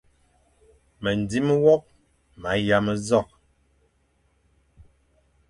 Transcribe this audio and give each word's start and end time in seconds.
Mendzim 1.03 1.47
nwokh 1.57 1.87
ma 2.41 2.51
yam 2.67 2.85
nzokh. 2.95 3.33